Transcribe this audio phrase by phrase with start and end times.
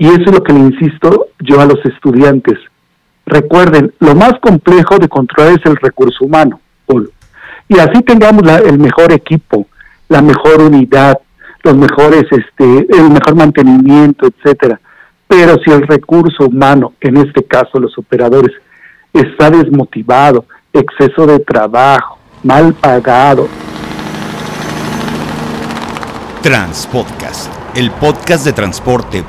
[0.00, 2.58] Y eso es lo que le insisto yo a los estudiantes.
[3.26, 6.58] Recuerden, lo más complejo de controlar es el recurso humano,
[7.68, 9.66] Y así tengamos el mejor equipo,
[10.08, 11.18] la mejor unidad,
[11.62, 14.80] los mejores, este, el mejor mantenimiento, etcétera.
[15.28, 18.52] Pero si el recurso humano, en este caso los operadores,
[19.12, 23.48] está desmotivado, exceso de trabajo, mal pagado.
[26.40, 29.26] Transpodcast, el podcast de transporte.mx.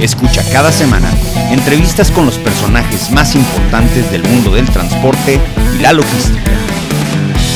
[0.00, 1.10] Escucha cada semana
[1.50, 5.40] entrevistas con los personajes más importantes del mundo del transporte
[5.76, 6.52] y la logística.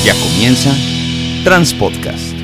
[0.05, 0.73] Ya comienza
[1.45, 2.38] Transpodcast.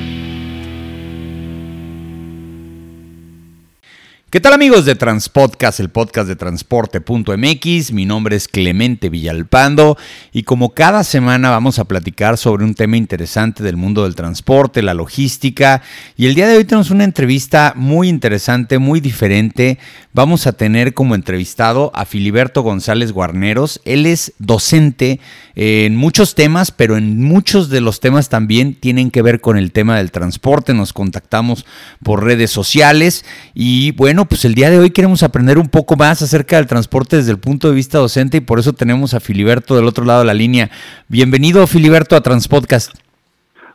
[4.35, 7.93] ¿Qué tal amigos de Transpodcast, el podcast de transporte.mx?
[7.93, 9.97] Mi nombre es Clemente Villalpando
[10.33, 14.81] y como cada semana vamos a platicar sobre un tema interesante del mundo del transporte,
[14.81, 15.81] la logística
[16.17, 19.79] y el día de hoy tenemos una entrevista muy interesante, muy diferente.
[20.11, 23.79] Vamos a tener como entrevistado a Filiberto González Guarneros.
[23.85, 25.21] Él es docente
[25.55, 29.71] en muchos temas, pero en muchos de los temas también tienen que ver con el
[29.71, 30.73] tema del transporte.
[30.73, 31.65] Nos contactamos
[32.03, 36.21] por redes sociales y bueno, pues el día de hoy queremos aprender un poco más
[36.21, 39.75] acerca del transporte desde el punto de vista docente y por eso tenemos a Filiberto
[39.75, 40.69] del otro lado de la línea.
[41.07, 42.91] Bienvenido, Filiberto, a Transpodcast.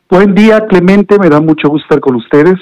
[0.08, 2.58] Buen día, Clemente, me da mucho gusto estar con ustedes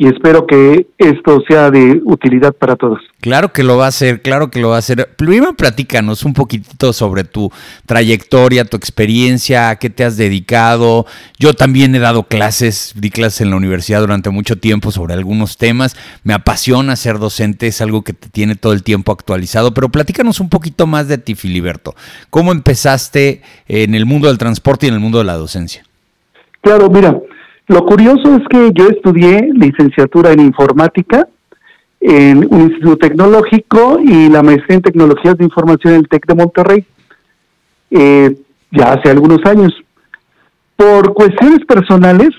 [0.00, 3.00] y espero que esto sea de utilidad para todos.
[3.20, 5.10] Claro que lo va a hacer, claro que lo va a hacer.
[5.14, 7.52] Primero platícanos un poquitito sobre tu
[7.84, 11.04] trayectoria, tu experiencia, a qué te has dedicado.
[11.38, 15.58] Yo también he dado clases, di clases en la universidad durante mucho tiempo sobre algunos
[15.58, 15.94] temas.
[16.24, 20.40] Me apasiona ser docente, es algo que te tiene todo el tiempo actualizado, pero platícanos
[20.40, 21.94] un poquito más de ti, Filiberto.
[22.30, 25.84] ¿Cómo empezaste en el mundo del transporte y en el mundo de la docencia?
[26.62, 27.18] Claro, mira,
[27.70, 31.28] lo curioso es que yo estudié licenciatura en informática
[32.00, 36.34] en un instituto tecnológico y la maestría en tecnologías de información en el TEC de
[36.34, 36.84] Monterrey,
[37.92, 38.36] eh,
[38.72, 39.72] ya hace algunos años.
[40.74, 42.30] Por cuestiones personales,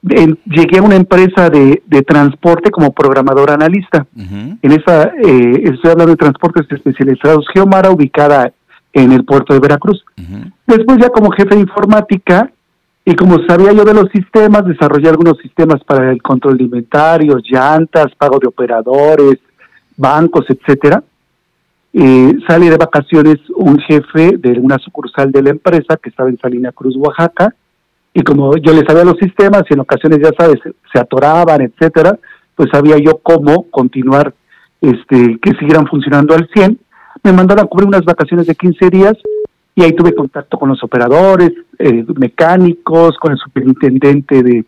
[0.00, 4.06] llegué a una empresa de, transporte como programador analista.
[4.16, 8.50] En esa, eh, estoy hablando de transportes especializados, Geomara, ubicada
[8.94, 10.02] en el puerto de Veracruz.
[10.66, 12.50] Después ya como jefe de informática,
[13.06, 16.86] y como sabía yo de los sistemas, desarrollé algunos sistemas para el control de
[17.50, 19.38] llantas, pago de operadores,
[19.96, 21.02] bancos, etcétera.
[21.92, 26.38] Y salí de vacaciones un jefe de una sucursal de la empresa que estaba en
[26.38, 27.54] Salina Cruz, Oaxaca,
[28.14, 30.60] y como yo le sabía los sistemas y en ocasiones, ya sabes,
[30.90, 32.18] se atoraban, etcétera,
[32.54, 34.32] pues sabía yo cómo continuar,
[34.80, 36.78] este, que siguieran funcionando al 100.
[37.22, 39.14] Me mandaron a cubrir unas vacaciones de 15 días
[39.74, 44.64] y ahí tuve contacto con los operadores, eh, mecánicos, con el superintendente de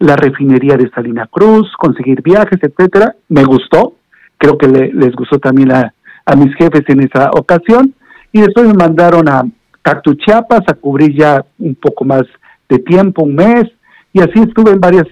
[0.00, 3.14] la refinería de Salina Cruz, conseguir viajes, etcétera.
[3.28, 3.94] Me gustó,
[4.36, 5.92] creo que les gustó también a,
[6.24, 7.94] a, mis jefes en esa ocasión
[8.32, 9.44] y después me mandaron a
[9.82, 12.24] Cactu Chiapas a cubrir ya un poco más
[12.68, 13.64] de tiempo, un mes,
[14.12, 15.06] y así estuve en varias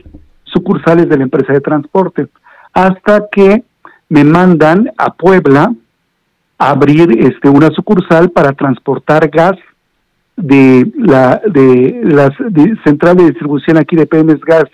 [0.45, 2.27] sucursales de la empresa de transporte,
[2.73, 3.65] hasta que
[4.09, 5.73] me mandan a Puebla
[6.59, 9.57] abrir este una sucursal para transportar gas
[10.37, 12.31] de la de las
[12.85, 14.65] central de distribución aquí de Pemex Gas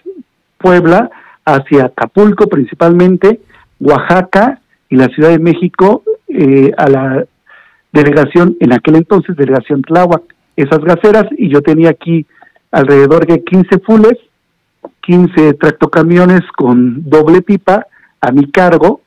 [0.59, 1.11] Puebla
[1.45, 3.41] hacia Acapulco principalmente,
[3.81, 7.25] Oaxaca y la Ciudad de México eh, a la
[7.93, 10.23] delegación, en aquel entonces delegación Tláhuac,
[10.57, 12.27] esas gaseras y yo tenía aquí
[12.71, 14.19] alrededor de 15 fules,
[15.03, 17.87] 15 tractocamiones con doble pipa
[18.21, 19.01] a mi cargo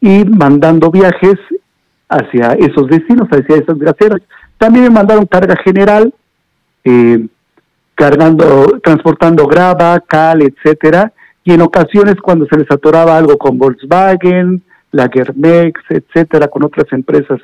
[0.00, 1.38] y mandando viajes
[2.10, 4.20] hacia esos destinos, hacia esas gaseras.
[4.58, 6.12] También me mandaron carga general,
[6.84, 7.26] eh,
[7.94, 11.12] cargando, transportando grava, cal, etcétera,
[11.44, 14.62] y en ocasiones cuando se les atoraba algo con Volkswagen,
[14.92, 17.40] la Germex, etcétera, con otras empresas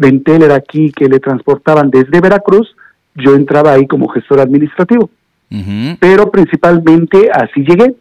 [0.00, 2.74] Venteler aquí que le transportaban desde Veracruz,
[3.14, 5.10] yo entraba ahí como gestor administrativo.
[5.98, 7.94] Pero principalmente así llegué.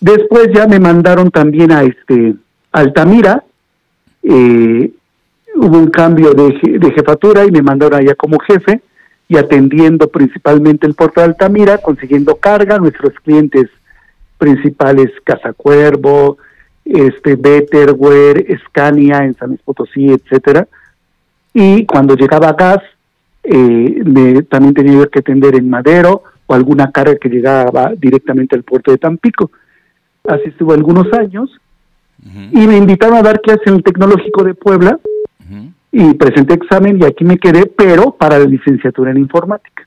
[0.00, 2.34] Después ya me mandaron también a este
[2.72, 3.42] Altamira,
[4.22, 4.90] eh,
[5.58, 8.80] hubo un cambio de, jefatura y me mandaron allá como jefe
[9.28, 13.68] y atendiendo principalmente el puerto de Altamira, consiguiendo carga, nuestros clientes
[14.38, 16.38] principales Casa Cuervo,
[16.84, 20.66] este Betterware, Scania en San Luis Potosí, etcétera.
[21.52, 22.80] Y cuando llegaba gas,
[23.42, 28.62] eh, me, también tenía que atender en Madero o alguna carga que llegaba directamente al
[28.62, 29.50] puerto de Tampico.
[30.26, 31.50] Así estuvo algunos años.
[32.50, 34.98] Y me invitaron a dar clases en el Tecnológico de Puebla,
[35.90, 39.86] y presenté examen y aquí me quedé, pero para la licenciatura en informática.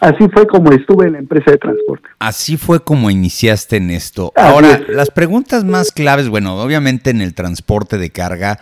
[0.00, 2.08] Así fue como estuve en la empresa de transporte.
[2.18, 4.32] Así fue como iniciaste en esto.
[4.34, 8.58] Ahora, las preguntas más claves, bueno, obviamente en el transporte de carga,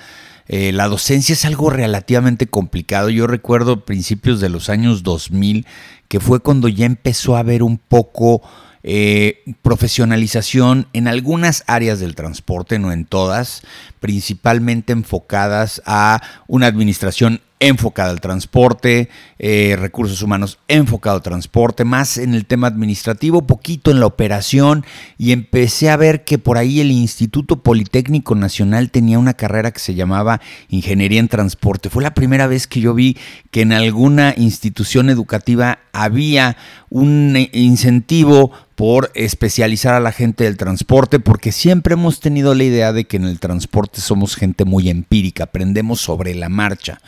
[0.49, 3.09] eh, la docencia es algo relativamente complicado.
[3.09, 5.65] Yo recuerdo principios de los años 2000,
[6.09, 8.43] que fue cuando ya empezó a haber un poco
[8.83, 13.63] eh, profesionalización en algunas áreas del transporte, no en todas,
[14.01, 19.09] principalmente enfocadas a una administración enfocada al transporte,
[19.39, 24.85] eh, recursos humanos enfocado al transporte, más en el tema administrativo, poquito en la operación
[25.17, 29.81] y empecé a ver que por ahí el Instituto Politécnico Nacional tenía una carrera que
[29.81, 31.91] se llamaba Ingeniería en Transporte.
[31.91, 33.17] Fue la primera vez que yo vi
[33.51, 36.57] que en alguna institución educativa había
[36.91, 42.93] un incentivo por especializar a la gente del transporte, porque siempre hemos tenido la idea
[42.93, 47.01] de que en el transporte somos gente muy empírica, aprendemos sobre la marcha.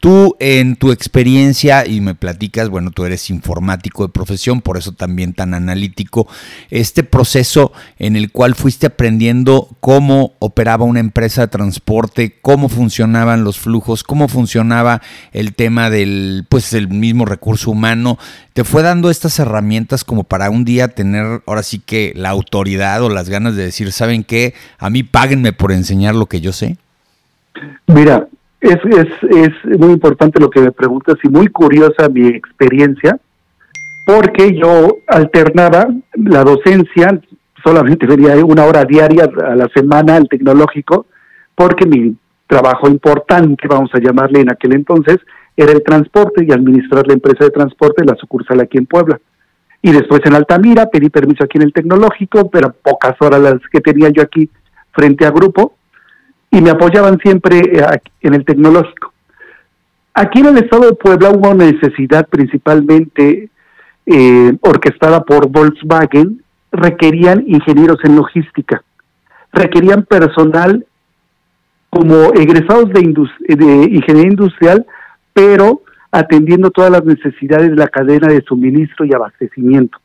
[0.00, 4.92] Tú en tu experiencia, y me platicas, bueno, tú eres informático de profesión, por eso
[4.92, 6.28] también tan analítico,
[6.68, 13.44] este proceso en el cual fuiste aprendiendo cómo operaba una empresa de transporte, cómo funcionaban
[13.44, 15.00] los flujos, cómo funcionaba
[15.32, 18.18] el tema del, pues, el mismo recurso humano,
[18.52, 23.02] te fue dando estas herramientas como para un día tener ahora sí que la autoridad
[23.02, 24.54] o las ganas de decir, ¿saben qué?
[24.78, 26.76] A mí páguenme por enseñar lo que yo sé.
[27.86, 28.26] Mira,
[28.60, 33.18] es, es, es muy importante lo que me preguntas y muy curiosa mi experiencia,
[34.06, 37.20] porque yo alternaba la docencia,
[37.62, 41.06] solamente venía una hora diaria a la semana al tecnológico,
[41.54, 45.18] porque mi trabajo importante, vamos a llamarle en aquel entonces,
[45.56, 49.20] era el transporte y administrar la empresa de transporte, la sucursal aquí en Puebla.
[49.84, 53.82] Y después en Altamira pedí permiso aquí en el tecnológico, pero pocas horas las que
[53.82, 54.48] tenía yo aquí
[54.92, 55.74] frente a grupo,
[56.50, 57.84] y me apoyaban siempre eh,
[58.22, 59.12] en el tecnológico.
[60.14, 63.50] Aquí en el estado de Puebla hubo una necesidad principalmente
[64.06, 66.42] eh, orquestada por Volkswagen,
[66.72, 68.82] requerían ingenieros en logística,
[69.52, 70.86] requerían personal
[71.90, 73.02] como egresados de,
[73.54, 74.86] de ingeniería industrial,
[75.34, 75.82] pero
[76.14, 79.98] atendiendo todas las necesidades de la cadena de suministro y abastecimiento.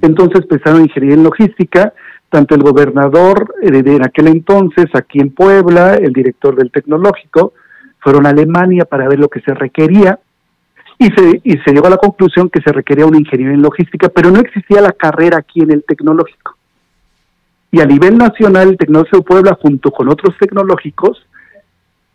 [0.00, 1.92] Entonces empezaron ingeniería en logística,
[2.30, 7.54] tanto el gobernador de, aquel entonces aquí en Puebla, el director del tecnológico,
[7.98, 10.20] fueron a Alemania para ver lo que se requería
[10.96, 14.08] y se, y se llegó a la conclusión que se requería una ingeniería en logística,
[14.10, 16.56] pero no existía la carrera aquí en el tecnológico.
[17.72, 21.26] Y a nivel nacional, el Tecnológico de Puebla, junto con otros tecnológicos,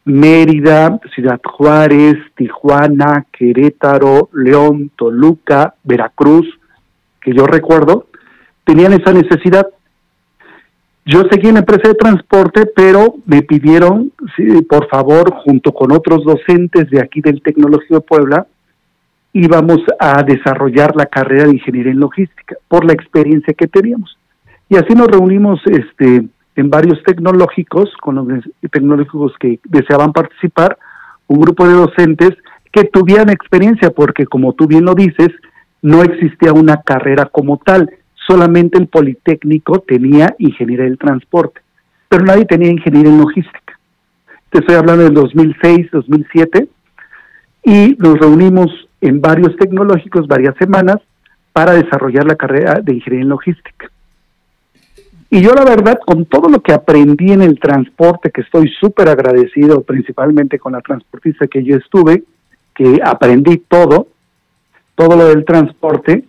[0.07, 6.47] Mérida, Ciudad Juárez, Tijuana, Querétaro, León, Toluca, Veracruz,
[7.21, 8.07] que yo recuerdo,
[8.63, 9.67] tenían esa necesidad.
[11.05, 14.13] Yo seguí en la empresa de transporte, pero me pidieron,
[14.69, 18.47] por favor, junto con otros docentes de aquí del Tecnológico de Puebla,
[19.33, 24.17] íbamos a desarrollar la carrera de ingeniería en logística por la experiencia que teníamos.
[24.69, 26.27] Y así nos reunimos este,
[26.57, 30.77] en varios tecnológicos, con los tecnológicos que deseaban participar,
[31.27, 32.31] un grupo de docentes
[32.71, 35.29] que tuvieran experiencia, porque como tú bien lo dices,
[35.83, 37.89] no existía una carrera como tal,
[38.27, 41.61] solamente el Politécnico tenía ingeniería del transporte,
[42.09, 43.79] pero nadie tenía ingeniería en logística.
[44.49, 46.67] Te estoy hablando del 2006, 2007,
[47.63, 48.71] y nos reunimos
[49.01, 50.97] en varios tecnológicos varias semanas
[51.53, 53.91] para desarrollar la carrera de ingeniería en logística.
[55.29, 59.09] Y yo la verdad, con todo lo que aprendí en el transporte, que estoy súper
[59.09, 62.23] agradecido, principalmente con la transportista que yo estuve,
[62.73, 64.07] que aprendí todo,
[64.95, 66.23] todo lo del transporte,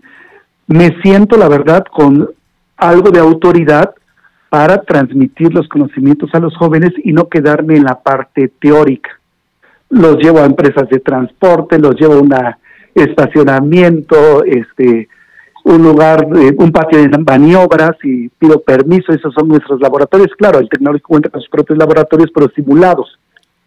[0.66, 2.28] me siento, la verdad, con
[2.76, 3.94] algo de autoridad
[4.48, 9.10] para transmitir los conocimientos a los jóvenes y no quedarme en la parte teórica.
[9.90, 12.34] Los llevo a empresas de transporte, los llevo a un
[12.94, 15.08] estacionamiento, este,
[15.68, 20.34] un lugar, un patio de maniobras y pido permiso, esos son nuestros laboratorios.
[20.36, 23.18] Claro, el tecnológico cuenta con sus propios laboratorios, pero simulados.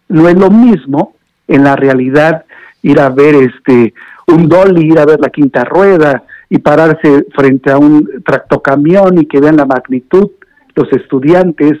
[0.08, 1.14] No es lo mismo
[1.46, 2.44] en la realidad
[2.82, 3.94] ir a ver este
[4.26, 9.24] un dolly, ir a ver la quinta rueda, y pararse frente a un tractocamión y
[9.24, 10.32] que vean la magnitud,
[10.74, 11.78] los estudiantes,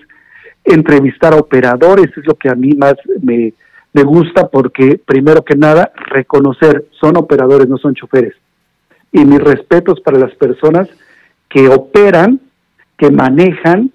[0.64, 3.52] entrevistar a operadores, es lo que a mí más me,
[3.92, 8.32] me gusta porque, primero que nada, reconocer, son operadores, no son choferes.
[9.12, 10.88] Y mis respetos para las personas
[11.48, 12.40] que operan,
[12.96, 13.90] que manejan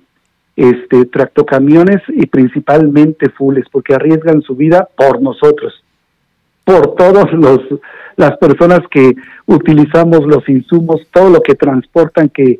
[0.55, 5.83] este tractocamiones y principalmente fules, porque arriesgan su vida por nosotros,
[6.63, 7.61] por todos los
[8.17, 12.59] las personas que utilizamos los insumos, todo lo que transportan, que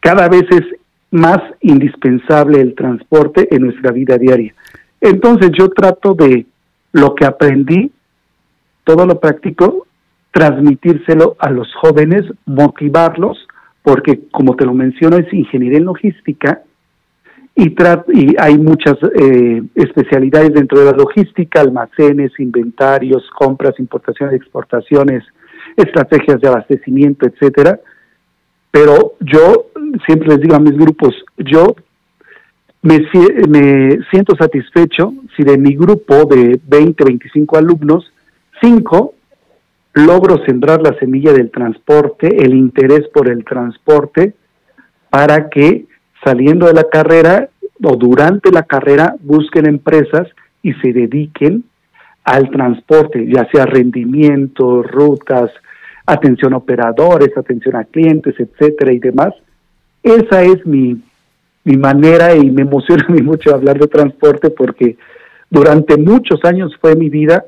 [0.00, 0.64] cada vez es
[1.10, 4.54] más indispensable el transporte en nuestra vida diaria.
[5.00, 6.46] Entonces yo trato de
[6.92, 7.92] lo que aprendí,
[8.84, 9.85] todo lo práctico,
[10.36, 13.38] transmitírselo a los jóvenes, motivarlos,
[13.82, 16.60] porque como te lo menciono es ingeniería en logística
[17.54, 17.74] y,
[18.38, 25.24] hay muchas eh, especialidades dentro de la logística, almacenes, inventarios, compras, importaciones, exportaciones,
[25.74, 27.80] estrategias de abastecimiento, etcétera.
[28.70, 29.68] Pero yo
[30.04, 31.74] siempre les digo a mis grupos, yo
[32.82, 32.98] me,
[33.48, 38.12] me siento satisfecho si de mi grupo de 20, 25 alumnos,
[38.60, 39.14] 5
[39.96, 44.34] logro sembrar la semilla del transporte, el interés por el transporte,
[45.08, 45.86] para que
[46.22, 47.48] saliendo de la carrera
[47.82, 50.28] o durante la carrera busquen empresas
[50.62, 51.64] y se dediquen
[52.24, 55.50] al transporte, ya sea rendimiento, rutas,
[56.04, 59.32] atención a operadores, atención a clientes, etcétera y demás.
[60.02, 61.00] Esa es mi,
[61.64, 64.98] mi manera y me emociona mucho hablar de transporte porque
[65.48, 67.46] durante muchos años fue mi vida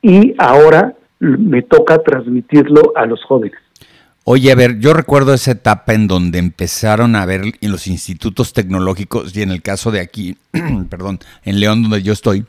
[0.00, 3.58] y ahora me toca transmitirlo a los jóvenes.
[4.24, 8.52] Oye, a ver, yo recuerdo esa etapa en donde empezaron a ver en los institutos
[8.52, 10.36] tecnológicos y en el caso de aquí,
[10.90, 12.44] perdón, en León donde yo estoy,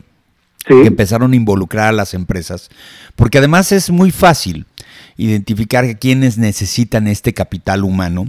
[0.65, 2.69] que empezaron a involucrar a las empresas,
[3.15, 4.65] porque además es muy fácil
[5.15, 8.25] identificar a quienes necesitan este capital humano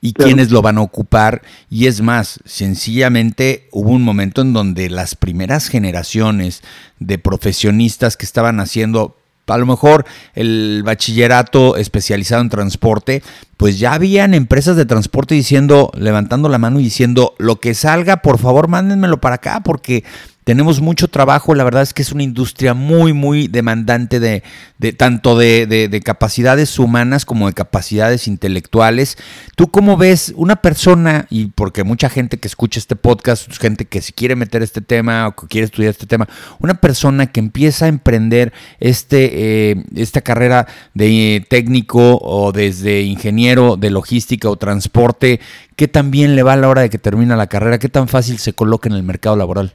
[0.00, 1.42] y quienes lo van a ocupar.
[1.68, 6.62] Y es más, sencillamente hubo un momento en donde las primeras generaciones
[6.98, 9.19] de profesionistas que estaban haciendo
[9.54, 10.04] a lo mejor
[10.34, 13.22] el bachillerato especializado en transporte,
[13.56, 18.18] pues ya habían empresas de transporte diciendo, levantando la mano y diciendo, lo que salga,
[18.18, 20.04] por favor, mándenmelo para acá, porque
[20.44, 24.42] tenemos mucho trabajo, la verdad es que es una industria muy, muy demandante de,
[24.78, 29.18] de tanto de, de, capacidades humanas como de capacidades intelectuales.
[29.54, 34.00] ¿Tú cómo ves una persona, y porque mucha gente que escucha este podcast, gente que
[34.00, 36.28] si quiere meter este tema o que quiere estudiar este tema,
[36.58, 43.76] una persona que empieza a emprender este, eh, esta carrera de técnico o desde ingeniero
[43.76, 45.40] de logística o transporte,
[45.76, 47.78] ¿qué tan bien le va a la hora de que termina la carrera?
[47.78, 49.74] ¿Qué tan fácil se coloca en el mercado laboral?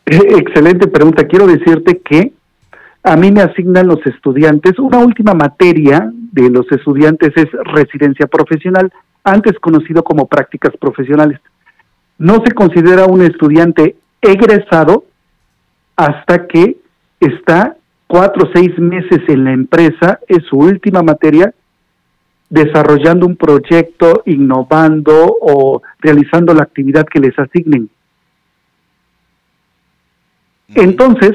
[0.06, 1.26] Excelente pregunta.
[1.26, 2.32] Quiero decirte que
[3.02, 8.92] a mí me asignan los estudiantes, una última materia de los estudiantes es residencia profesional,
[9.24, 11.40] antes conocido como prácticas profesionales.
[12.18, 15.04] No se considera un estudiante egresado
[15.96, 16.76] hasta que
[17.20, 17.76] está
[18.06, 21.54] cuatro o seis meses en la empresa, es su última materia,
[22.48, 27.88] desarrollando un proyecto, innovando o realizando la actividad que les asignen.
[30.74, 31.32] Entonces,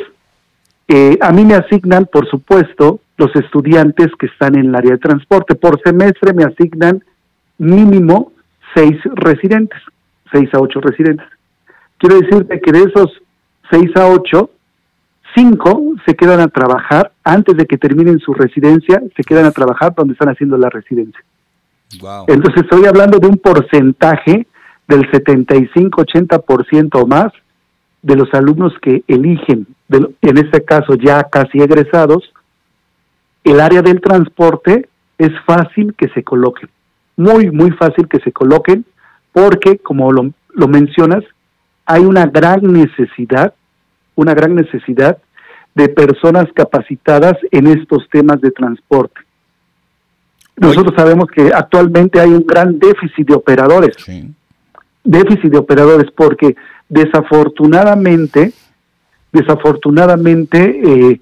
[0.88, 4.98] eh, a mí me asignan, por supuesto, los estudiantes que están en el área de
[4.98, 5.56] transporte.
[5.56, 7.04] Por semestre me asignan
[7.58, 8.34] mínimo
[8.74, 9.80] seis residentes,
[10.32, 11.26] seis a ocho residentes.
[11.98, 13.22] Quiero decirte que de esos
[13.72, 14.52] seis a ocho,
[15.34, 19.94] cinco se quedan a trabajar antes de que terminen su residencia, se quedan a trabajar
[19.96, 21.24] donde están haciendo la residencia.
[22.28, 24.48] Entonces estoy hablando de un porcentaje
[24.88, 27.32] del 75-80% o más
[28.06, 32.32] de los alumnos que eligen, en este caso ya casi egresados,
[33.44, 36.70] el área del transporte es fácil que se coloquen,
[37.18, 38.86] muy, muy fácil que se coloquen,
[39.34, 41.24] porque como lo, lo mencionas,
[41.84, 43.56] hay una gran necesidad,
[44.14, 45.18] una gran necesidad
[45.74, 49.20] de personas capacitadas en estos temas de transporte.
[50.58, 53.96] Nosotros sabemos que actualmente hay un gran déficit de operadores.
[55.04, 56.56] Déficit de operadores porque
[56.90, 58.54] Desafortunadamente,
[59.32, 61.22] desafortunadamente, eh,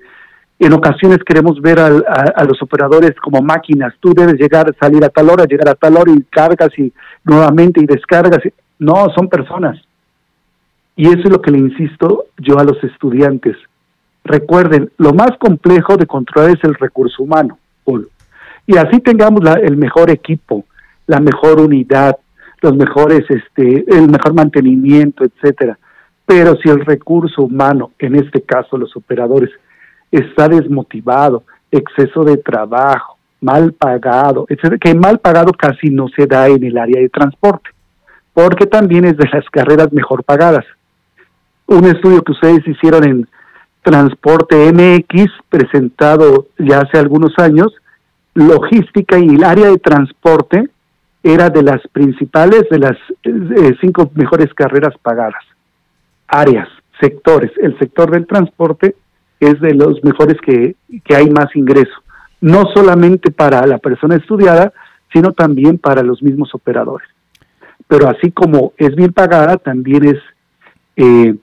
[0.59, 3.93] en ocasiones queremos ver a, los operadores como máquinas.
[3.99, 6.93] Tú debes llegar, salir a tal hora, llegar a tal hora y cargas y
[7.23, 8.39] nuevamente y descargas.
[8.79, 9.81] No, son personas.
[10.95, 13.57] Y eso es lo que le insisto yo a los estudiantes.
[14.23, 17.57] Recuerden, lo más complejo de controlar es el recurso humano.
[18.65, 20.63] Y así tengamos el mejor equipo,
[21.07, 22.15] la mejor unidad,
[22.63, 25.77] los mejores, este, el mejor mantenimiento, etcétera.
[26.25, 29.49] Pero si el recurso humano, en este caso los operadores,
[30.09, 36.47] está desmotivado, exceso de trabajo, mal pagado, etcétera, que mal pagado casi no se da
[36.47, 37.69] en el área de transporte,
[38.33, 40.65] porque también es de las carreras mejor pagadas.
[41.65, 43.27] Un estudio que ustedes hicieron en
[43.81, 47.73] Transporte MX, presentado ya hace algunos años,
[48.33, 50.69] logística y el área de transporte
[51.23, 55.43] era de las principales, de las eh, cinco mejores carreras pagadas.
[56.27, 56.67] Áreas,
[56.99, 57.51] sectores.
[57.57, 58.95] El sector del transporte
[59.39, 61.93] es de los mejores que, que hay más ingreso.
[62.41, 64.73] No solamente para la persona estudiada,
[65.13, 67.07] sino también para los mismos operadores.
[67.87, 70.19] Pero así como es bien pagada, también es
[70.97, 71.35] eh,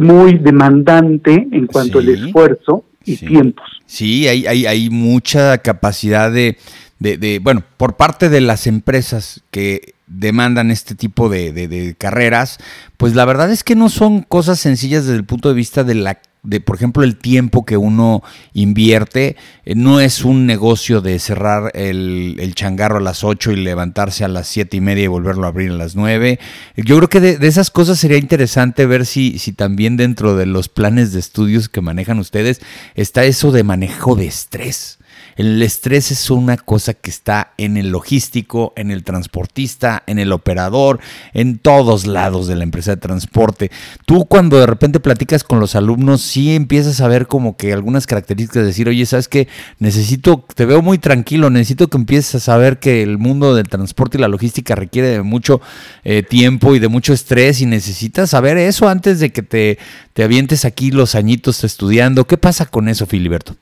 [0.00, 3.64] muy demandante en cuanto al esfuerzo y tiempos.
[3.86, 6.56] Sí, hay, hay, hay mucha capacidad de,
[6.98, 12.58] de, bueno, por parte de las empresas que demandan este tipo de, de, carreras,
[12.96, 15.94] pues la verdad es que no son cosas sencillas desde el punto de vista de
[15.94, 21.18] la de, por ejemplo, el tiempo que uno invierte, eh, no es un negocio de
[21.18, 25.08] cerrar el, el, changarro a las 8 y levantarse a las siete y media y
[25.08, 26.38] volverlo a abrir a las 9.
[26.76, 30.46] Yo creo que de, de, esas cosas sería interesante ver si, si también dentro de
[30.46, 32.60] los planes de estudios que manejan ustedes
[32.94, 34.99] está eso de manejo de estrés.
[35.40, 40.32] El estrés es una cosa que está en el logístico, en el transportista, en el
[40.32, 41.00] operador,
[41.32, 43.70] en todos lados de la empresa de transporte.
[44.04, 48.06] Tú cuando de repente platicas con los alumnos, sí empiezas a ver como que algunas
[48.06, 49.48] características, de decir, oye, ¿sabes qué?
[49.78, 54.18] Necesito, te veo muy tranquilo, necesito que empieces a saber que el mundo del transporte
[54.18, 55.62] y la logística requiere de mucho
[56.04, 59.78] eh, tiempo y de mucho estrés y necesitas saber eso antes de que te,
[60.12, 62.26] te avientes aquí los añitos estudiando.
[62.26, 63.56] ¿Qué pasa con eso, Filiberto?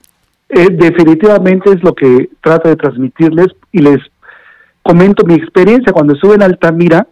[0.48, 3.98] Eh, definitivamente es lo que trato de transmitirles y les
[4.82, 7.06] comento mi experiencia cuando estuve en Altamira.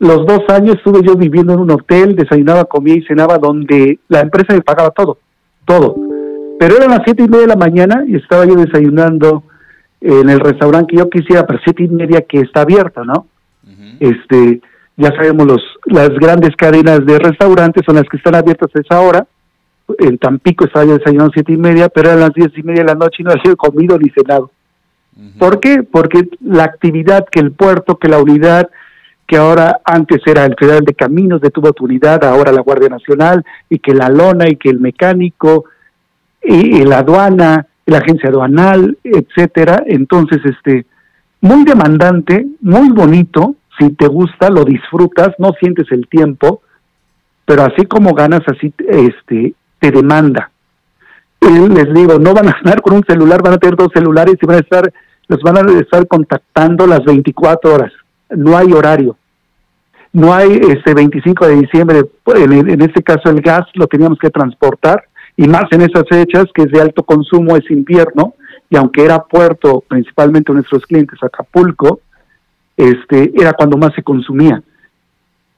[0.00, 4.20] Los dos años estuve yo viviendo en un hotel, desayunaba, comía y cenaba donde la
[4.20, 5.18] empresa me pagaba todo,
[5.64, 5.94] todo.
[6.58, 9.44] Pero eran las siete y media de la mañana y estaba yo desayunando
[10.00, 13.26] en el restaurante que yo quisiera, pero siete y media que está abierto, ¿no?
[14.00, 14.60] Este,
[14.96, 19.00] ya sabemos los las grandes cadenas de restaurantes son las que están abiertas a esa
[19.00, 19.26] hora
[19.98, 22.88] en Tampico estaba yo desayunando siete y media, pero eran las diez y media de
[22.88, 24.50] la noche y no había comido ni cenado.
[25.38, 25.82] ¿Por qué?
[25.82, 28.70] Porque la actividad que el puerto, que la unidad,
[29.26, 32.88] que ahora antes era el Federal de Caminos de tuvo tu unidad, ahora la Guardia
[32.88, 35.66] Nacional, y que la lona, y que el mecánico,
[36.42, 39.82] y, la aduana, la agencia aduanal, etcétera.
[39.86, 40.86] Entonces, este,
[41.40, 46.62] muy demandante, muy bonito, si te gusta, lo disfrutas, no sientes el tiempo,
[47.44, 50.50] pero así como ganas, así este, te demanda.
[51.40, 54.36] Y les digo, no van a estar con un celular, van a tener dos celulares
[54.40, 54.92] y van a estar,
[55.26, 57.92] los van a estar contactando las 24 horas.
[58.30, 59.16] No hay horario.
[60.12, 64.30] No hay este 25 de diciembre, en, en este caso el gas lo teníamos que
[64.30, 65.04] transportar
[65.36, 68.34] y más en esas fechas que es de alto consumo, es invierno,
[68.68, 72.00] y aunque era puerto, principalmente nuestros clientes, Acapulco,
[72.76, 74.62] este, era cuando más se consumía.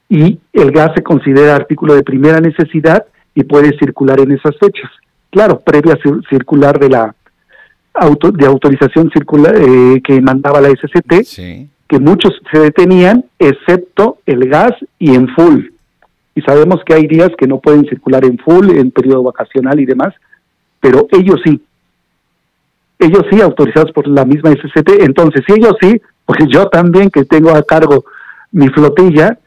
[0.07, 4.89] Y el gas se considera artículo de primera necesidad y puede circular en esas fechas.
[5.29, 5.97] Claro, previa
[6.29, 7.13] circular de la
[7.93, 11.13] auto, de autorización circular eh, que mandaba la SCT,
[11.87, 15.65] que muchos se detenían, excepto el gas y en full.
[16.33, 19.85] Y sabemos que hay días que no pueden circular en full, en periodo vacacional y
[19.85, 20.13] demás,
[20.79, 21.61] pero ellos sí.
[22.99, 25.01] Ellos sí, autorizados por la misma SCT.
[25.01, 28.05] Entonces, si ellos sí, pues yo también que tengo a cargo
[28.51, 29.37] mi flotilla,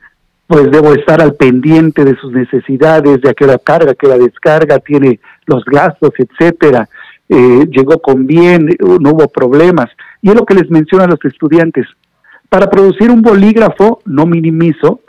[0.49, 4.07] pues debo estar al pendiente de sus necesidades, de a qué hora carga, a qué
[4.07, 6.89] hora descarga, tiene los gastos, etcétera.
[7.29, 9.91] Eh, llegó con bien, no hubo problemas.
[10.23, 11.87] Y es lo que les menciono a los estudiantes.
[12.49, 15.01] Para producir un bolígrafo, no minimizo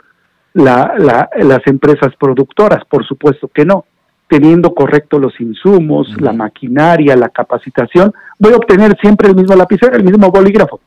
[0.52, 3.86] la, la, las empresas productoras, por supuesto que no.
[4.28, 9.96] Teniendo correcto los insumos, la maquinaria, la capacitación, voy a obtener siempre el mismo lapicero,
[9.96, 10.80] el mismo bolígrafo.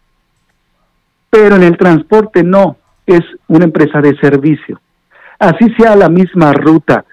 [1.31, 4.79] Pero en el transporte no, es una empresa de servicio.
[5.39, 7.05] Así sea la misma ruta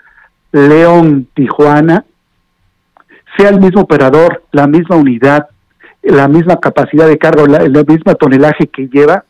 [0.52, 2.04] León-Tijuana,
[3.36, 5.48] sea el mismo operador, la misma unidad,
[6.02, 9.24] la misma capacidad de carga, el mismo tonelaje que lleva,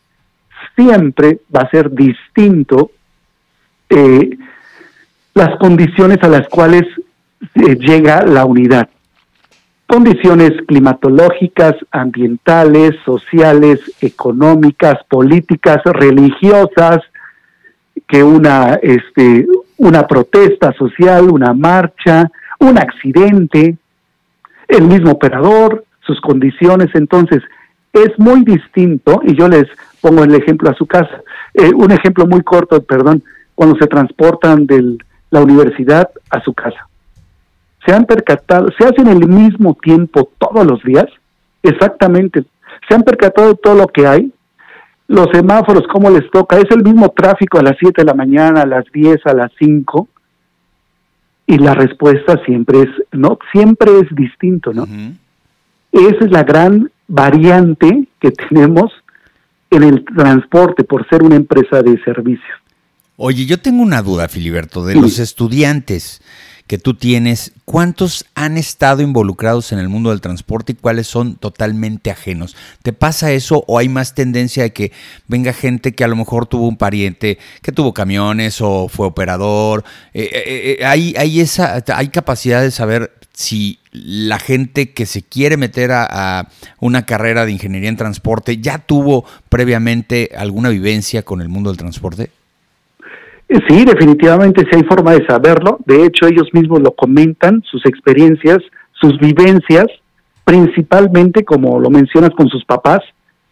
[0.75, 2.91] siempre va a ser distinto
[3.89, 4.37] eh,
[5.33, 6.83] las condiciones a las cuales
[7.55, 8.89] eh, llega la unidad
[9.91, 16.99] condiciones climatológicas, ambientales, sociales, económicas, políticas, religiosas,
[18.07, 23.75] que una, este, una protesta social, una marcha, un accidente,
[24.69, 26.87] el mismo operador, sus condiciones.
[26.93, 27.43] Entonces,
[27.91, 29.65] es muy distinto, y yo les
[29.99, 31.21] pongo el ejemplo a su casa,
[31.53, 33.23] eh, un ejemplo muy corto, perdón,
[33.55, 34.99] cuando se transportan de
[35.31, 36.87] la universidad a su casa
[37.85, 41.05] se han percatado, se hacen el mismo tiempo todos los días,
[41.63, 42.43] exactamente,
[42.87, 44.31] se han percatado de todo lo que hay,
[45.07, 48.61] los semáforos, cómo les toca, es el mismo tráfico a las 7 de la mañana,
[48.61, 50.07] a las 10, a las 5,
[51.47, 54.87] y la respuesta siempre es, no, siempre es distinto, ¿no?
[55.91, 58.91] Esa es la gran variante que tenemos
[59.69, 62.57] en el transporte por ser una empresa de servicios.
[63.17, 66.21] Oye, yo tengo una duda, Filiberto, de los estudiantes
[66.71, 71.35] que tú tienes, ¿cuántos han estado involucrados en el mundo del transporte y cuáles son
[71.35, 72.55] totalmente ajenos?
[72.81, 74.93] ¿Te pasa eso o hay más tendencia de que
[75.27, 79.83] venga gente que a lo mejor tuvo un pariente que tuvo camiones o fue operador?
[80.13, 85.23] Eh, eh, eh, hay, hay, esa, hay capacidad de saber si la gente que se
[85.23, 86.47] quiere meter a,
[86.79, 91.77] una carrera de ingeniería en transporte ya tuvo previamente alguna vivencia con el mundo del
[91.77, 92.31] transporte?
[93.67, 95.77] Sí, definitivamente sí hay forma de saberlo.
[95.85, 98.59] De hecho, ellos mismos lo comentan, sus experiencias,
[98.93, 99.87] sus vivencias,
[100.45, 103.01] principalmente, como lo mencionas, con sus papás,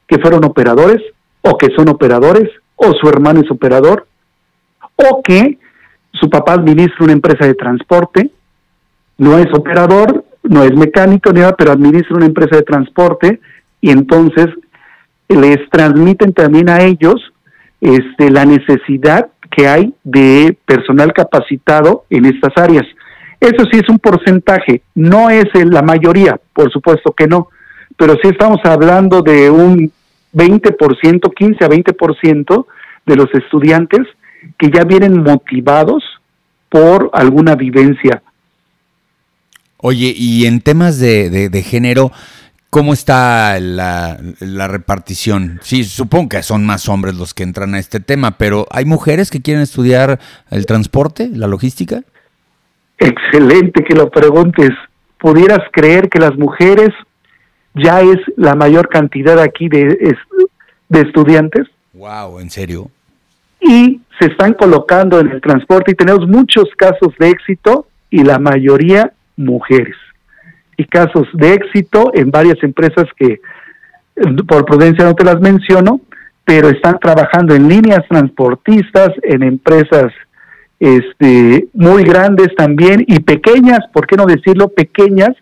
[0.07, 1.01] que fueron operadores,
[1.41, 4.07] o que son operadores, o su hermano es operador,
[4.95, 5.57] o que
[6.13, 8.31] su papá administra una empresa de transporte,
[9.17, 13.41] no es operador, no es mecánico ni nada, pero administra una empresa de transporte
[13.81, 14.47] y entonces
[15.27, 17.33] les transmiten también a ellos
[17.81, 22.85] este, la necesidad que hay de personal capacitado en estas áreas.
[23.41, 27.49] Eso sí es un porcentaje, no es la mayoría, por supuesto que no,
[27.97, 29.91] pero sí estamos hablando de un
[30.33, 32.65] 20%, 15 a 20%
[33.05, 34.07] de los estudiantes
[34.57, 36.03] que ya vienen motivados
[36.69, 38.21] por alguna vivencia.
[39.75, 42.11] Oye, y en temas de, de, género,
[42.69, 45.59] ¿cómo está la, la, repartición?
[45.61, 49.31] Sí, supongo que son más hombres los que entran a este tema, pero ¿hay mujeres
[49.31, 50.19] que quieren estudiar
[50.51, 52.03] el transporte, la logística?
[52.97, 54.71] Excelente que lo preguntes.
[55.19, 56.89] ¿Pudieras creer que las mujeres
[57.75, 60.15] ya es la mayor cantidad aquí de,
[60.89, 61.67] de estudiantes?
[61.93, 62.91] Wow, ¿en serio?
[63.61, 68.39] y se están colocando en el transporte y tenemos muchos casos de éxito y la
[68.39, 69.95] mayoría mujeres.
[70.79, 73.41] Y casos de éxito en varias empresas que
[74.47, 75.99] por prudencia no te las menciono,
[76.45, 80.13] pero están trabajando en líneas transportistas, en empresas
[80.79, 84.69] este, muy grandes también y pequeñas, ¿por qué no decirlo?
[84.69, 85.35] Pequeñas,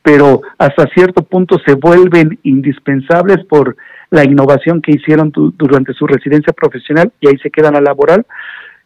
[0.00, 3.76] pero hasta cierto punto se vuelven indispensables por
[4.10, 8.24] la innovación que hicieron durante su residencia profesional y ahí se quedan a laboral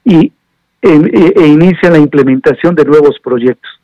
[0.05, 0.33] y
[0.81, 3.78] e, e, inician la implementación de nuevos proyectos.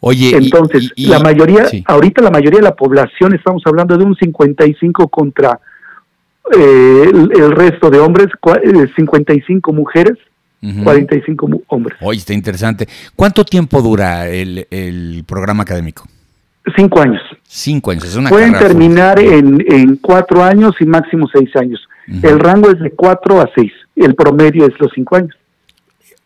[0.00, 5.08] Oye, entonces la mayoría, ahorita la mayoría de la población estamos hablando de un 55
[5.08, 5.60] contra
[6.56, 8.28] eh, el, resto de hombres,
[8.96, 10.18] 55 eh, mujeres,
[10.82, 11.98] 45 hombres.
[12.00, 12.88] Oye, está interesante.
[13.14, 16.06] ¿Cuánto tiempo dura el, el programa académico?
[16.76, 17.22] Cinco años.
[17.42, 21.80] Cinco años, es una Pueden terminar en, en, cuatro años y máximo seis años.
[22.22, 23.72] El rango es de cuatro a seis.
[23.94, 25.34] El promedio es los cinco años.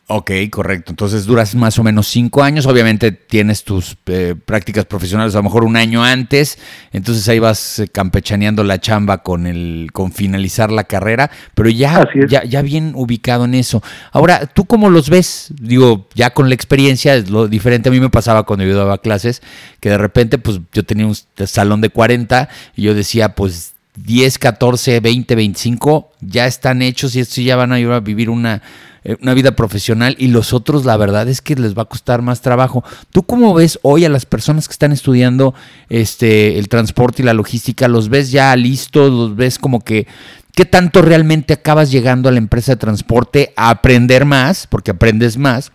[0.06, 0.92] Ok, correcto.
[0.92, 2.66] Entonces duras más o menos cinco años.
[2.66, 6.58] Obviamente tienes tus eh, prácticas profesionales a lo mejor un año antes.
[6.92, 12.06] Entonces ahí vas eh, campechaneando la chamba con el, con finalizar la carrera, pero ya,
[12.28, 13.82] ya, ya bien ubicado en eso.
[14.12, 15.48] Ahora, ¿tú cómo los ves?
[15.58, 17.88] Digo, ya con la experiencia es lo diferente.
[17.88, 19.40] A mí me pasaba cuando yo daba clases,
[19.80, 24.38] que de repente, pues yo tenía un salón de 40 y yo decía, pues 10,
[24.38, 28.60] 14, 20, 25 ya están hechos y estos ya van a ir a vivir una
[29.04, 32.22] eh, una vida profesional y los otros la verdad es que les va a costar
[32.22, 32.82] más trabajo.
[33.12, 35.54] ¿Tú cómo ves hoy a las personas que están estudiando
[35.90, 37.86] este el transporte y la logística?
[37.86, 39.12] ¿Los ves ya listos?
[39.12, 40.06] ¿Los ves como que
[40.54, 45.36] qué tanto realmente acabas llegando a la empresa de transporte a aprender más, porque aprendes
[45.36, 45.70] más?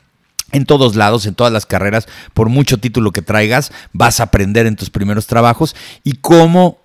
[0.52, 4.65] En todos lados, en todas las carreras, por mucho título que traigas, vas a aprender
[4.65, 6.79] en tus primeros trabajos y cómo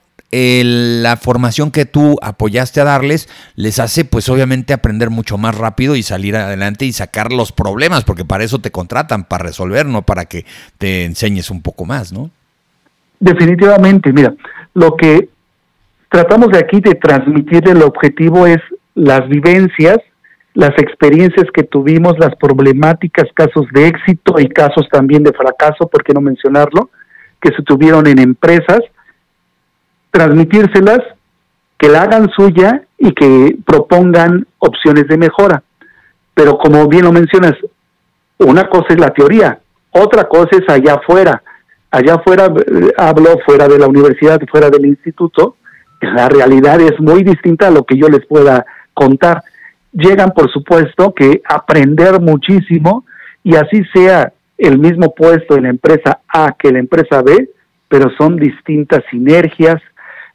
[0.64, 5.96] la formación que tú apoyaste a darles les hace pues obviamente aprender mucho más rápido
[5.96, 10.02] y salir adelante y sacar los problemas, porque para eso te contratan, para resolver, no
[10.02, 10.44] para que
[10.78, 12.30] te enseñes un poco más, ¿no?
[13.20, 14.34] Definitivamente, mira,
[14.74, 15.28] lo que
[16.10, 18.60] tratamos de aquí de transmitir el objetivo es
[18.94, 19.98] las vivencias,
[20.54, 26.02] las experiencias que tuvimos, las problemáticas, casos de éxito y casos también de fracaso, ¿por
[26.02, 26.90] qué no mencionarlo?
[27.40, 28.80] Que se tuvieron en empresas
[30.14, 31.00] transmitírselas,
[31.76, 35.64] que la hagan suya y que propongan opciones de mejora.
[36.34, 37.54] Pero como bien lo mencionas,
[38.38, 39.58] una cosa es la teoría,
[39.90, 41.42] otra cosa es allá afuera.
[41.90, 45.56] Allá afuera, eh, hablo fuera de la universidad, fuera del instituto,
[46.00, 49.42] la realidad es muy distinta a lo que yo les pueda contar.
[49.92, 53.04] Llegan, por supuesto, que aprender muchísimo
[53.42, 57.48] y así sea el mismo puesto en la empresa A que la empresa B,
[57.88, 59.80] pero son distintas sinergias,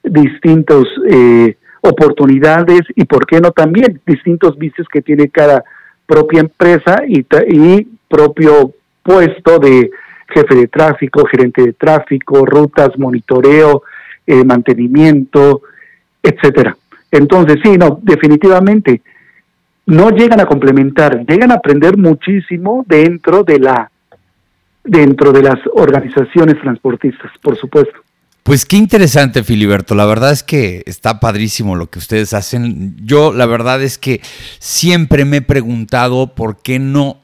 [0.04, 5.64] distintas eh, oportunidades y, ¿por qué no también distintos vicios que tiene cada
[6.06, 9.90] propia empresa y, y propio puesto de
[10.30, 13.84] jefe de tráfico, gerente de tráfico, rutas, monitoreo,
[14.26, 15.62] eh, mantenimiento,
[16.22, 16.76] etcétera.
[17.12, 19.02] Entonces, sí, no, definitivamente
[19.88, 23.92] no llegan a complementar, llegan a aprender muchísimo dentro de la
[24.84, 28.00] dentro de las organizaciones transportistas, por supuesto.
[28.44, 29.96] Pues qué interesante, Filiberto.
[29.96, 32.96] La verdad es que está padrísimo lo que ustedes hacen.
[33.04, 34.22] Yo la verdad es que
[34.60, 37.20] siempre me he preguntado por qué no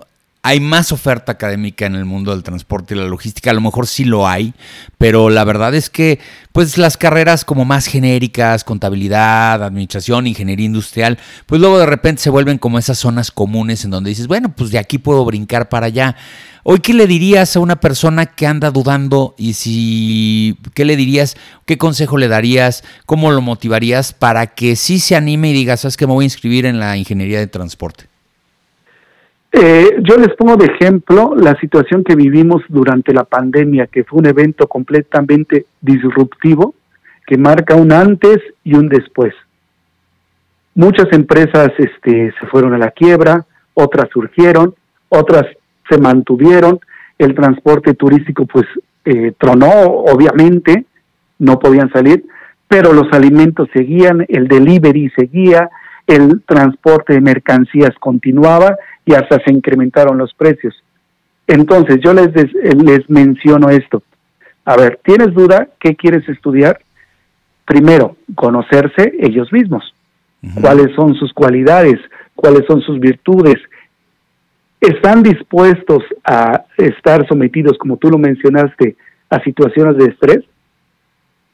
[0.45, 3.87] hay más oferta académica en el mundo del transporte y la logística, a lo mejor
[3.87, 4.53] sí lo hay,
[4.99, 6.19] pero la verdad es que
[6.51, 12.29] pues las carreras como más genéricas, contabilidad, administración, ingeniería industrial, pues luego de repente se
[12.29, 15.87] vuelven como esas zonas comunes en donde dices, bueno, pues de aquí puedo brincar para
[15.87, 16.15] allá.
[16.61, 21.37] Hoy, ¿qué le dirías a una persona que anda dudando y si, qué le dirías,
[21.65, 25.97] qué consejo le darías, cómo lo motivarías para que sí se anime y diga, sabes
[25.97, 28.14] que me voy a inscribir en la ingeniería de transporte?
[29.57, 34.19] Eh, yo les pongo de ejemplo la situación que vivimos durante la pandemia, que fue
[34.19, 36.75] un evento completamente disruptivo,
[37.25, 39.33] que marca un antes y un después.
[40.73, 44.75] Muchas empresas este, se fueron a la quiebra, otras surgieron,
[45.07, 45.45] otras
[45.89, 46.81] se mantuvieron,
[47.17, 48.65] el transporte turístico pues
[49.05, 50.83] eh, tronó, obviamente,
[51.39, 52.25] no podían salir,
[52.67, 55.69] pero los alimentos seguían, el delivery seguía,
[56.07, 60.75] el transporte de mercancías continuaba y hasta se incrementaron los precios.
[61.47, 64.01] Entonces, yo les, les menciono esto.
[64.65, 66.79] A ver, ¿tienes duda qué quieres estudiar?
[67.65, 69.93] Primero, conocerse ellos mismos.
[70.61, 71.99] ¿Cuáles son sus cualidades?
[72.35, 73.55] ¿Cuáles son sus virtudes?
[74.81, 78.95] ¿Están dispuestos a estar sometidos, como tú lo mencionaste,
[79.29, 80.43] a situaciones de estrés?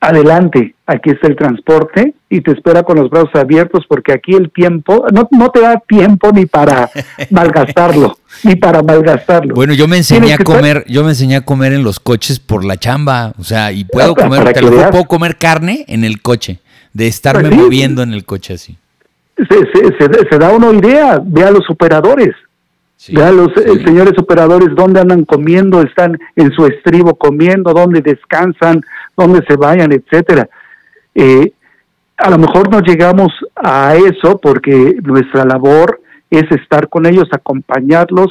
[0.01, 4.51] Adelante, aquí está el transporte y te espera con los brazos abiertos porque aquí el
[4.51, 6.89] tiempo, no, no te da tiempo ni para
[7.29, 9.53] malgastarlo, ni para malgastarlo.
[9.53, 12.65] Bueno, yo me enseñé a comer, yo me enseñé a comer en los coches por
[12.65, 16.59] la chamba, o sea, y puedo comer, te lo puedo comer carne en el coche,
[16.93, 18.77] de estarme pues moviendo en el coche así.
[19.37, 22.29] Se, se, da una idea, ve a los operadores,
[23.09, 28.01] ve a los eh, señores operadores dónde andan comiendo, están en su estribo comiendo, dónde
[28.01, 28.81] descansan,
[29.17, 30.47] dónde se vayan, etcétera.
[31.15, 31.51] Eh,
[32.17, 38.29] a lo mejor no llegamos a eso porque nuestra labor es estar con ellos, acompañarlos,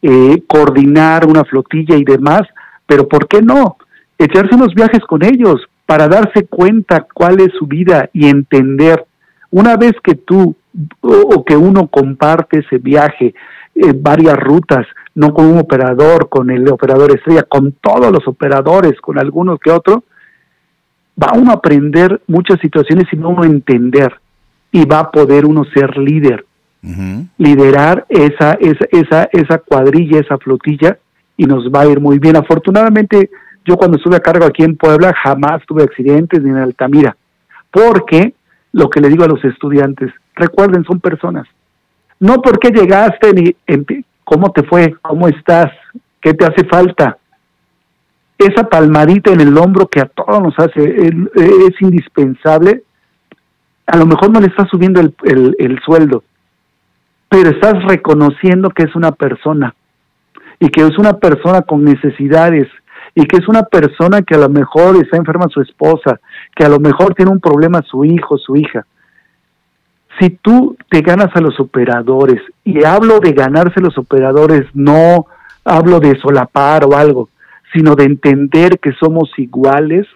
[0.00, 2.42] eh, coordinar una flotilla y demás,
[2.86, 3.76] pero ¿por qué no?
[4.18, 5.56] Echarse unos viajes con ellos
[5.86, 9.04] para darse cuenta cuál es su vida y entender.
[9.50, 10.54] Una vez que tú
[11.00, 13.34] o, que uno comparte ese viaje,
[13.74, 19.00] eh, varias rutas, no con un operador, con el operador estrella, con todos los operadores,
[19.00, 20.00] con algunos que otros,
[21.20, 24.12] va uno a aprender muchas situaciones y va uno a entender
[24.70, 26.44] y va a poder uno ser líder,
[27.38, 30.98] liderar esa, esa, esa, esa cuadrilla, esa flotilla
[31.36, 32.36] y nos va a ir muy bien.
[32.36, 33.30] Afortunadamente,
[33.64, 37.16] yo cuando estuve a cargo aquí en Puebla jamás tuve accidentes ni en Altamira,
[37.70, 38.34] porque
[38.72, 41.46] lo que le digo a los estudiantes, recuerden, son personas.
[42.22, 43.56] No porque llegaste ni
[44.22, 45.72] cómo te fue, cómo estás,
[46.20, 47.18] qué te hace falta,
[48.38, 52.84] esa palmadita en el hombro que a todos nos hace es indispensable,
[53.86, 56.22] a lo mejor no le estás subiendo el, el, sueldo,
[57.28, 59.74] pero estás reconociendo que es una persona
[60.60, 62.68] y que es una persona con necesidades
[63.16, 66.20] y que es una persona que a lo mejor está enferma su esposa,
[66.54, 68.86] que a lo mejor tiene un problema su hijo, su hija.
[70.18, 75.26] Si tú te ganas a los operadores, y hablo de ganarse los operadores, no
[75.64, 77.28] hablo de solapar o algo,
[77.72, 80.06] sino de entender que somos iguales,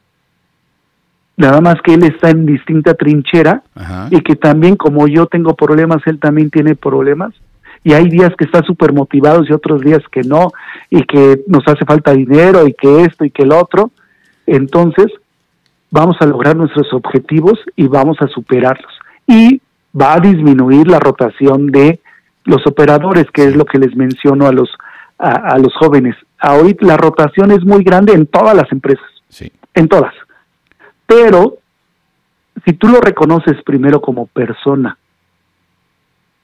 [1.37, 3.63] nada más que él está en distinta trinchera
[4.11, 7.35] y que también como yo tengo problemas, él también tiene problemas.
[7.85, 10.51] Y hay días que está súper motivados y otros días que no,
[10.91, 13.91] y que nos hace falta dinero y que esto y que el otro.
[14.47, 15.07] Entonces,
[15.91, 18.93] vamos a lograr nuestros objetivos y vamos a superarlos.
[19.27, 19.61] Y
[19.99, 22.01] va a disminuir la rotación de
[22.45, 24.71] los operadores, que es lo que les menciono a los,
[25.19, 29.51] a los jóvenes ahorita la rotación es muy grande en todas las empresas, sí.
[29.75, 30.15] en todas.
[31.07, 31.59] Pero
[32.65, 34.97] si tú lo reconoces primero como persona,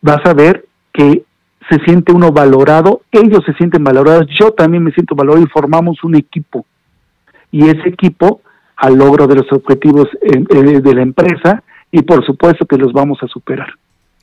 [0.01, 1.25] vas a ver que
[1.69, 6.03] se siente uno valorado, ellos se sienten valorados, yo también me siento valorado y formamos
[6.05, 6.67] un equipo.
[7.51, 8.41] Y ese equipo
[8.77, 11.63] al logro de los objetivos eh, eh, de la empresa
[11.93, 13.69] y por supuesto que los vamos a superar.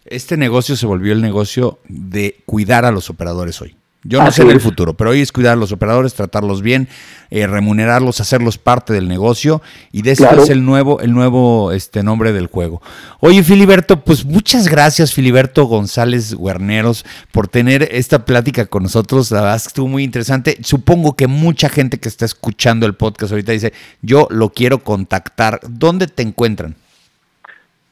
[0.04, 3.76] Este negocio se volvió el negocio de cuidar a los operadores hoy.
[4.04, 6.88] Yo no sé en el futuro, pero hoy es cuidar a los operadores, tratarlos bien,
[7.32, 12.02] eh, remunerarlos, hacerlos parte del negocio y de eso es el nuevo, el nuevo este,
[12.02, 12.82] nombre del juego.
[13.20, 19.32] Oye, Filiberto, pues muchas gracias, Filiberto González Guerneros, por tener esta plática con nosotros.
[19.32, 20.58] La verdad es que estuvo muy interesante.
[20.64, 25.60] Supongo que mucha gente que está escuchando el podcast ahorita dice, yo lo quiero contactar.
[25.68, 26.78] ¿Dónde te encuentran?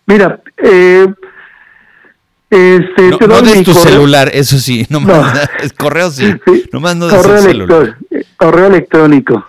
[0.07, 1.05] Mira, eh
[2.49, 5.01] este, no, des tu celular, eso sí, no,
[5.77, 6.33] correo sí,
[6.71, 7.97] nomás no correo, el celular.
[8.37, 9.45] correo electrónico.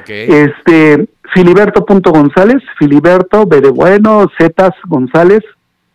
[0.00, 0.28] Okay.
[0.28, 5.44] Este, filiberto.gonzález, Filiberto, B de bueno, Zetas González,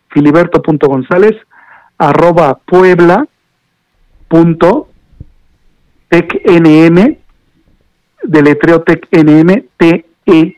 [0.08, 1.36] filiberto.gonzález,
[1.98, 3.26] arroba puebla
[4.28, 4.88] punto
[6.08, 7.18] TecNM,
[8.22, 10.48] deletreo TecNM, T-E-C-N-M.mx.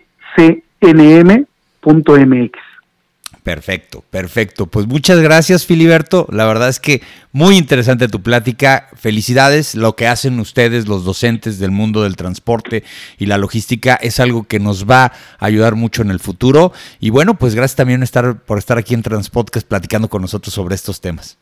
[3.42, 4.66] Perfecto, perfecto.
[4.66, 6.26] Pues muchas gracias, Filiberto.
[6.30, 7.00] La verdad es que
[7.32, 8.88] muy interesante tu plática.
[8.94, 9.74] Felicidades.
[9.74, 12.84] Lo que hacen ustedes, los docentes del mundo del transporte
[13.18, 16.72] y la logística, es algo que nos va a ayudar mucho en el futuro.
[17.00, 20.74] Y bueno, pues gracias también estar, por estar aquí en Transpodcast platicando con nosotros sobre
[20.74, 21.38] estos temas.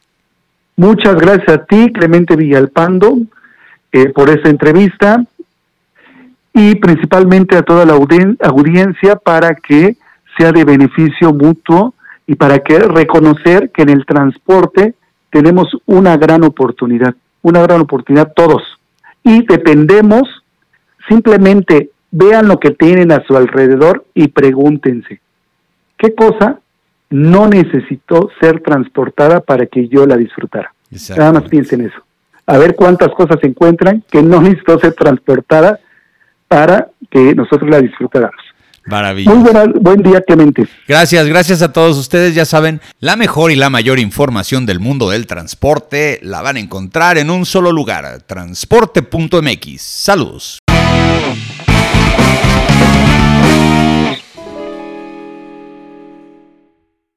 [0.77, 3.19] Muchas gracias a ti, Clemente Villalpando,
[3.91, 5.25] eh, por esta entrevista
[6.55, 9.97] y principalmente a toda la audiencia para que
[10.39, 11.95] sea de beneficio mutuo
[12.27, 14.95] y para que reconocer que en el transporte
[15.31, 18.63] tenemos una gran oportunidad, una gran oportunidad todos.
[19.23, 20.29] Y dependemos,
[21.09, 25.21] simplemente vean lo que tienen a su alrededor y pregúntense,
[25.97, 26.61] ¿qué cosa
[27.11, 30.73] no necesitó ser transportada para que yo la disfrutara?
[31.17, 31.99] Nada más piensen eso.
[32.47, 35.79] A ver cuántas cosas se encuentran que no necesitó ser transportada
[36.47, 38.41] para que nosotros la disfrutáramos.
[38.89, 39.37] Maravilloso.
[39.37, 40.67] Muy buena, buen día, Clemente.
[40.87, 42.35] Gracias, gracias a todos ustedes.
[42.35, 46.61] Ya saben, la mejor y la mayor información del mundo del transporte la van a
[46.61, 49.81] encontrar en un solo lugar, transporte.mx.
[49.81, 50.59] Saludos.